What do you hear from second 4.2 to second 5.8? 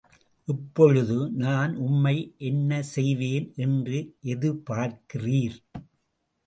எதிர்பார்க்கிறீர்?